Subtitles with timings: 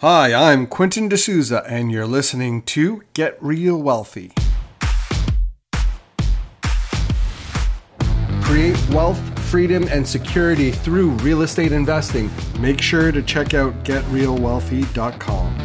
[0.00, 4.30] Hi, I'm Quentin D'Souza, and you're listening to Get Real Wealthy.
[8.42, 9.18] Create wealth,
[9.50, 12.30] freedom, and security through real estate investing.
[12.60, 15.58] Make sure to check out getrealwealthy.com.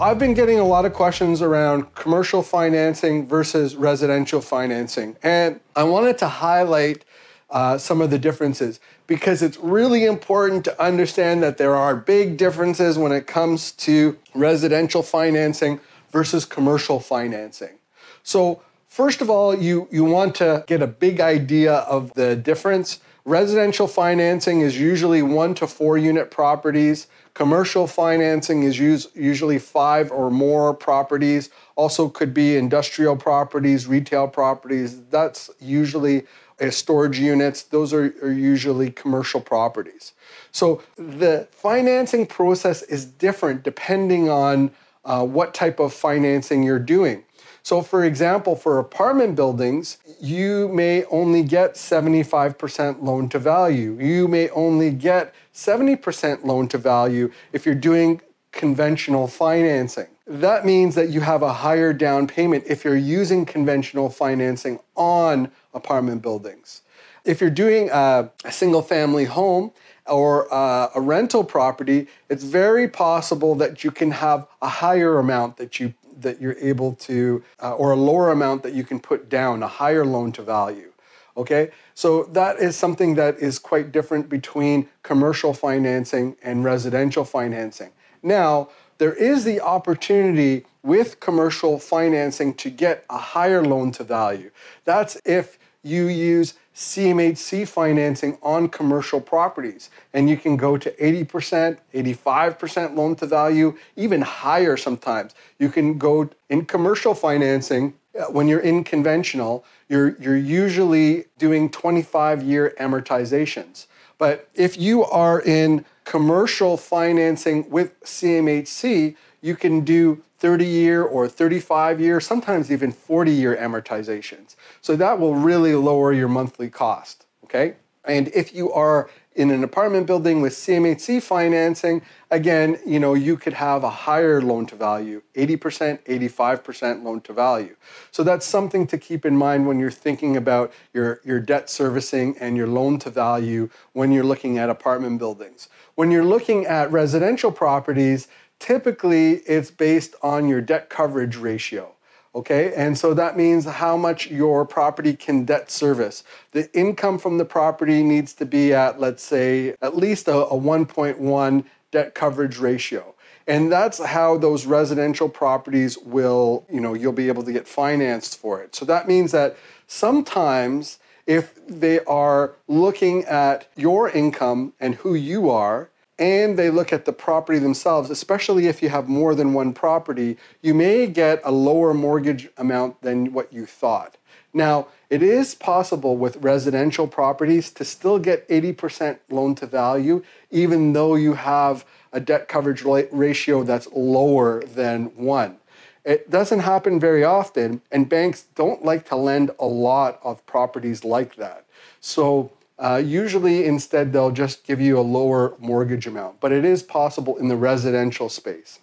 [0.00, 5.82] I've been getting a lot of questions around commercial financing versus residential financing, and I
[5.82, 7.04] wanted to highlight
[7.50, 12.36] uh, some of the differences because it's really important to understand that there are big
[12.36, 17.78] differences when it comes to residential financing versus commercial financing.
[18.22, 23.00] So, first of all, you, you want to get a big idea of the difference.
[23.24, 27.06] Residential financing is usually one to four unit properties.
[27.34, 31.50] Commercial financing is usually five or more properties.
[31.76, 35.02] Also, could be industrial properties, retail properties.
[35.06, 36.26] That's usually
[36.68, 40.12] storage units, those are, are usually commercial properties.
[40.52, 44.70] So the financing process is different depending on
[45.04, 47.24] uh, what type of financing you're doing.
[47.62, 53.98] So, for example, for apartment buildings, you may only get 75% loan to value.
[54.00, 58.20] You may only get 70% loan to value if you're doing
[58.52, 60.06] conventional financing.
[60.30, 65.50] That means that you have a higher down payment if you're using conventional financing on
[65.74, 66.82] apartment buildings.
[67.24, 69.72] If you're doing a, a single family home
[70.06, 75.56] or a, a rental property, it's very possible that you can have a higher amount
[75.56, 79.28] that you that you're able to, uh, or a lower amount that you can put
[79.28, 80.92] down, a higher loan to value.
[81.36, 87.90] Okay, so that is something that is quite different between commercial financing and residential financing.
[88.22, 88.68] Now,
[89.00, 94.50] there is the opportunity with commercial financing to get a higher loan to value.
[94.84, 99.88] That's if you use CMHC financing on commercial properties.
[100.12, 105.34] And you can go to 80%, 85% loan to value, even higher sometimes.
[105.58, 107.94] You can go in commercial financing.
[108.14, 113.86] Uh, when you're in conventional, you're, you're usually doing 25 year amortizations.
[114.18, 121.28] But if you are in commercial financing with CMHC, you can do 30 year or
[121.28, 124.56] 35 year, sometimes even 40 year amortizations.
[124.80, 127.76] So that will really lower your monthly cost, okay?
[128.04, 133.36] And if you are in an apartment building with CMHC financing, again, you know, you
[133.36, 137.76] could have a higher loan to value, 80%, 85% loan to value.
[138.10, 142.36] So that's something to keep in mind when you're thinking about your, your debt servicing
[142.38, 145.68] and your loan to value when you're looking at apartment buildings.
[145.94, 148.26] When you're looking at residential properties,
[148.58, 151.94] typically it's based on your debt coverage ratio.
[152.32, 156.22] Okay, and so that means how much your property can debt service.
[156.52, 160.54] The income from the property needs to be at, let's say, at least a, a
[160.54, 163.14] 1.1 debt coverage ratio.
[163.48, 168.38] And that's how those residential properties will, you know, you'll be able to get financed
[168.38, 168.76] for it.
[168.76, 169.56] So that means that
[169.88, 175.90] sometimes if they are looking at your income and who you are,
[176.20, 180.36] and they look at the property themselves, especially if you have more than one property,
[180.60, 184.18] you may get a lower mortgage amount than what you thought.
[184.52, 190.92] Now, it is possible with residential properties to still get 80% loan to value, even
[190.92, 195.56] though you have a debt coverage ratio that's lower than one.
[196.04, 201.04] It doesn't happen very often, and banks don't like to lend a lot of properties
[201.04, 201.64] like that.
[202.00, 206.82] So, uh, usually, instead, they'll just give you a lower mortgage amount, but it is
[206.82, 208.80] possible in the residential space.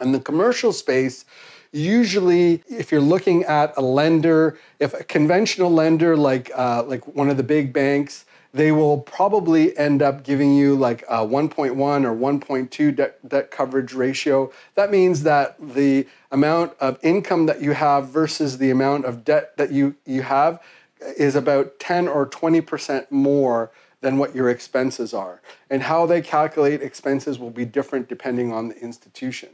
[0.00, 1.24] And the commercial space,
[1.70, 7.30] usually, if you're looking at a lender, if a conventional lender like uh, like one
[7.30, 11.78] of the big banks, they will probably end up giving you like a 1.1 or
[11.78, 14.50] 1.2 debt, debt coverage ratio.
[14.74, 19.56] That means that the amount of income that you have versus the amount of debt
[19.58, 20.60] that you, you have
[21.00, 23.70] is about 10 or 20% more
[24.00, 25.40] than what your expenses are.
[25.68, 29.50] And how they calculate expenses will be different depending on the institution.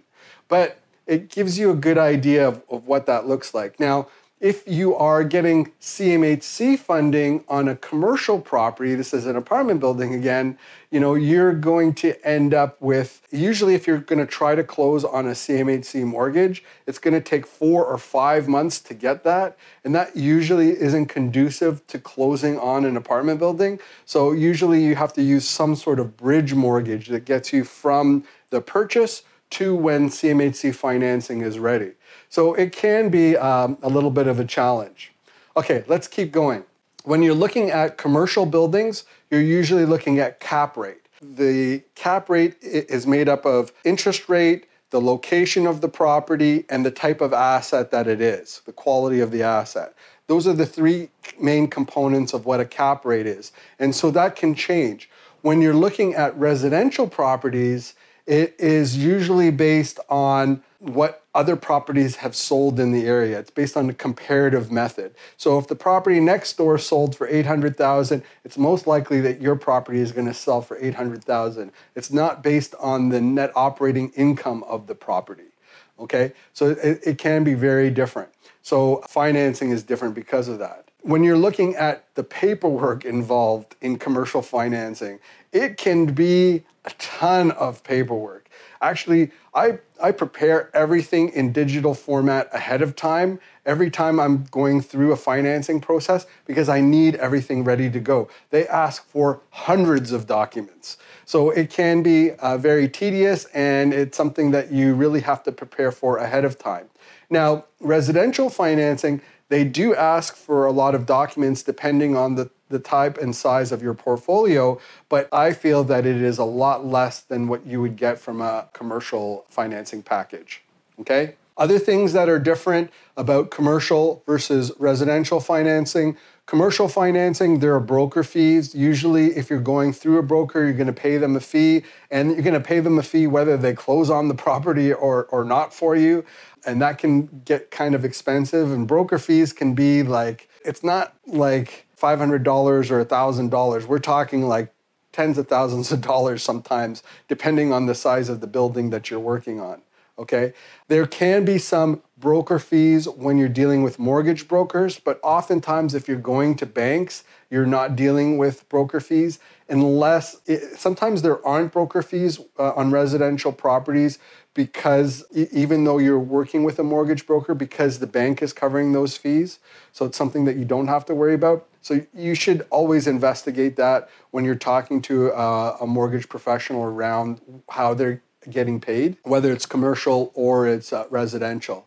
[0.49, 3.79] But it gives you a good idea of, of what that looks like.
[3.79, 4.09] Now,
[4.45, 10.13] if you are getting CMHC funding on a commercial property, this is an apartment building
[10.13, 10.59] again,
[10.91, 14.63] you know, you're going to end up with usually if you're going to try to
[14.63, 19.25] close on a CMHC mortgage, it's going to take 4 or 5 months to get
[19.25, 23.81] that, and that usually isn't conducive to closing on an apartment building.
[24.05, 28.25] So usually you have to use some sort of bridge mortgage that gets you from
[28.51, 31.93] the purchase to when CMHC financing is ready.
[32.29, 35.13] So it can be um, a little bit of a challenge.
[35.57, 36.65] Okay, let's keep going.
[37.05, 41.03] When you're looking at commercial buildings, you're usually looking at cap rate.
[41.21, 46.85] The cap rate is made up of interest rate, the location of the property, and
[46.85, 49.95] the type of asset that it is, the quality of the asset.
[50.27, 53.53] Those are the three main components of what a cap rate is.
[53.79, 55.11] And so that can change.
[55.43, 57.95] When you're looking at residential properties,
[58.27, 63.39] it is usually based on what other properties have sold in the area.
[63.39, 65.15] It's based on a comparative method.
[65.39, 70.01] So if the property next door sold for 800,000, it's most likely that your property
[70.01, 71.73] is going to sell for 800,000.
[71.95, 75.55] It's not based on the net operating income of the property.
[75.99, 76.33] Okay?
[76.53, 78.29] So it, it can be very different.
[78.61, 80.91] So financing is different because of that.
[81.01, 85.19] When you're looking at the paperwork involved in commercial financing,
[85.53, 88.44] it can be a ton of paperwork.
[88.85, 94.83] Actually, I, I prepare everything in digital format ahead of time every time I'm going
[94.83, 98.29] through a financing process because I need everything ready to go.
[98.51, 100.99] They ask for hundreds of documents.
[101.25, 105.53] So it can be uh, very tedious and it's something that you really have to
[105.53, 106.91] prepare for ahead of time.
[107.31, 112.79] Now, residential financing, they do ask for a lot of documents depending on the the
[112.79, 117.21] type and size of your portfolio, but I feel that it is a lot less
[117.21, 120.63] than what you would get from a commercial financing package.
[121.01, 121.37] Okay?
[121.57, 126.17] Other things that are different about commercial versus residential financing.
[126.47, 128.75] Commercial financing, there are broker fees.
[128.75, 132.33] Usually, if you're going through a broker, you're going to pay them a fee, and
[132.33, 135.45] you're going to pay them a fee whether they close on the property or, or
[135.45, 136.25] not for you.
[136.67, 138.73] And that can get kind of expensive.
[138.73, 143.87] And broker fees can be like, it's not like $500 or $1,000.
[143.87, 144.75] We're talking like
[145.13, 149.21] tens of thousands of dollars sometimes, depending on the size of the building that you're
[149.21, 149.81] working on.
[150.19, 150.53] Okay.
[150.87, 156.07] There can be some broker fees when you're dealing with mortgage brokers, but oftentimes, if
[156.07, 161.73] you're going to banks, you're not dealing with broker fees unless it, sometimes there aren't
[161.73, 164.19] broker fees uh, on residential properties
[164.53, 169.17] because even though you're working with a mortgage broker because the bank is covering those
[169.17, 169.59] fees
[169.93, 173.77] so it's something that you don't have to worry about so you should always investigate
[173.77, 179.53] that when you're talking to a, a mortgage professional around how they're getting paid whether
[179.53, 181.87] it's commercial or it's uh, residential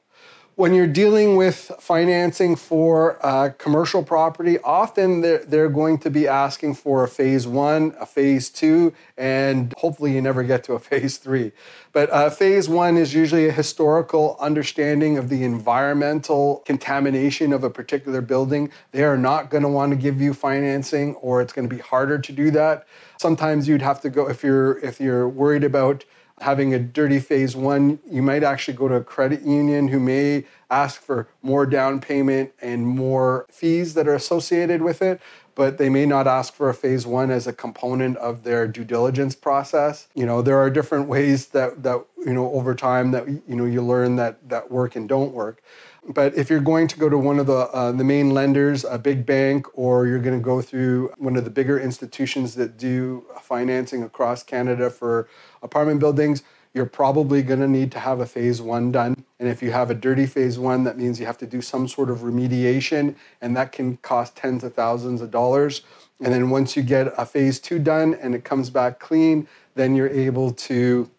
[0.57, 6.27] when you're dealing with financing for a commercial property, often they're, they're going to be
[6.27, 10.79] asking for a phase one, a phase two, and hopefully you never get to a
[10.89, 11.51] phase three.
[11.93, 17.69] But uh, phase one is usually a historical understanding of the environmental contamination of a
[17.69, 18.71] particular building.
[18.93, 21.81] They are not going to want to give you financing, or it's going to be
[21.81, 22.87] harder to do that.
[23.19, 26.03] Sometimes you'd have to go if you're if you're worried about
[26.39, 30.45] having a dirty phase one, you might actually go to a credit union who may
[30.69, 35.19] ask for more down payment and more fees that are associated with it,
[35.55, 38.83] but they may not ask for a phase one as a component of their due
[38.83, 40.07] diligence process.
[40.13, 43.65] You know, there are different ways that that you know over time that you know
[43.65, 45.63] you learn that that work and don't work.
[46.07, 48.97] But if you're going to go to one of the uh, the main lenders, a
[48.97, 53.25] big bank, or you're going to go through one of the bigger institutions that do
[53.41, 55.27] financing across Canada for
[55.61, 56.43] apartment buildings,
[56.73, 59.25] you're probably going to need to have a phase one done.
[59.39, 61.87] And if you have a dirty phase one, that means you have to do some
[61.87, 65.81] sort of remediation, and that can cost tens of thousands of dollars.
[66.23, 69.95] And then once you get a phase two done and it comes back clean, then
[69.95, 71.09] you're able to,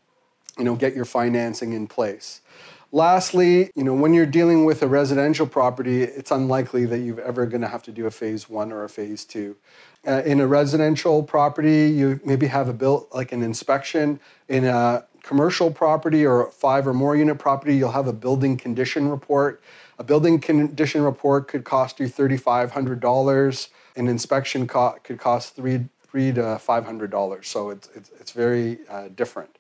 [0.59, 2.41] you know, get your financing in place.
[2.91, 7.45] Lastly, you know, when you're dealing with a residential property, it's unlikely that you're ever
[7.45, 9.57] going to have to do a phase one or a phase two.
[10.07, 14.19] Uh, in a residential property, you maybe have a built like an inspection.
[14.49, 19.11] In a commercial property or five or more unit property, you'll have a building condition
[19.11, 19.62] report.
[19.99, 23.69] A building condition report could cost you $3,500.
[23.97, 27.45] An inspection co- could cost three, three to $500.
[27.45, 29.58] So it's, it's, it's very uh, different.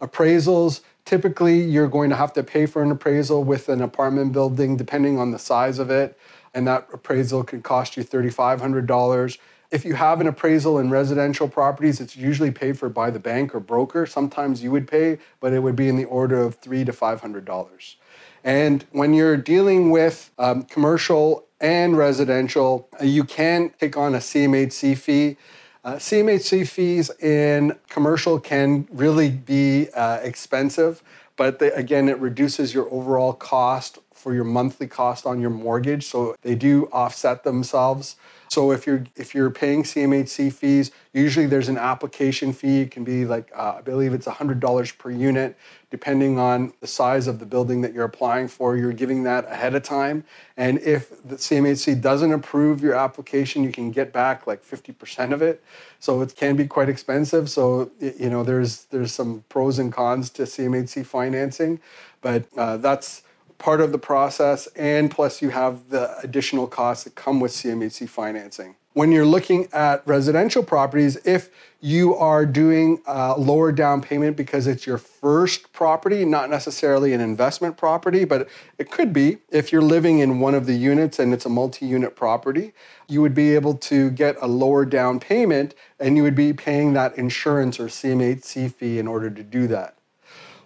[0.00, 4.76] Appraisals, typically you're going to have to pay for an appraisal with an apartment building
[4.76, 6.18] depending on the size of it.
[6.54, 9.38] And that appraisal could cost you $3,500.
[9.70, 13.54] If you have an appraisal in residential properties, it's usually paid for by the bank
[13.54, 14.04] or broker.
[14.04, 17.20] Sometimes you would pay, but it would be in the order of three to five
[17.20, 17.96] hundred dollars.
[18.42, 24.96] And when you're dealing with um, commercial and residential, you can take on a CMHC
[24.96, 25.36] fee.
[25.82, 31.02] Uh, CMHC fees in commercial can really be uh, expensive,
[31.36, 36.06] but they, again, it reduces your overall cost for your monthly cost on your mortgage.
[36.06, 38.16] So they do offset themselves.
[38.50, 42.80] So if you're if you're paying CMHC fees, usually there's an application fee.
[42.80, 45.56] It can be like uh, I believe it's hundred dollars per unit,
[45.88, 48.76] depending on the size of the building that you're applying for.
[48.76, 50.24] You're giving that ahead of time,
[50.56, 55.32] and if the CMHC doesn't approve your application, you can get back like fifty percent
[55.32, 55.62] of it.
[56.00, 57.48] So it can be quite expensive.
[57.48, 61.78] So you know there's there's some pros and cons to CMHC financing,
[62.20, 63.22] but uh, that's
[63.60, 68.08] part of the process, and plus you have the additional costs that come with CMHC
[68.08, 68.74] financing.
[68.92, 71.50] When you're looking at residential properties, if
[71.80, 77.20] you are doing a lower down payment because it's your first property, not necessarily an
[77.20, 78.48] investment property, but
[78.78, 81.86] it could be if you're living in one of the units and it's a multi
[81.86, 82.72] unit property,
[83.06, 86.92] you would be able to get a lower down payment and you would be paying
[86.94, 89.99] that insurance or CMHC fee in order to do that.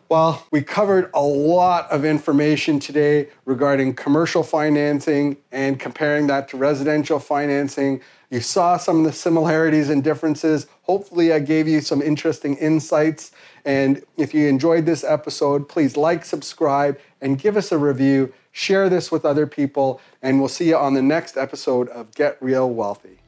[0.08, 6.58] Well, we covered a lot of information today regarding commercial financing and comparing that to
[6.58, 8.02] residential financing.
[8.30, 10.66] You saw some of the similarities and differences.
[10.82, 13.32] Hopefully, I gave you some interesting insights.
[13.64, 18.32] And if you enjoyed this episode, please like, subscribe, and give us a review.
[18.52, 22.36] Share this with other people, and we'll see you on the next episode of Get
[22.42, 23.18] Real Wealthy.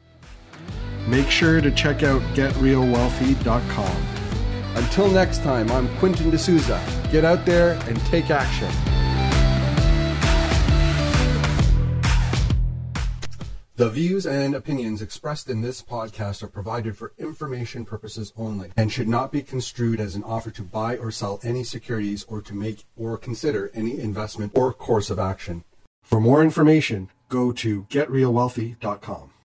[1.08, 4.25] Make sure to check out getrealwealthy.com.
[4.76, 6.78] Until next time, I'm Quentin D'Souza.
[7.10, 8.70] Get out there and take action.
[13.76, 18.92] The views and opinions expressed in this podcast are provided for information purposes only and
[18.92, 22.54] should not be construed as an offer to buy or sell any securities or to
[22.54, 25.64] make or consider any investment or course of action.
[26.02, 29.30] For more information, go to getrealwealthy.com.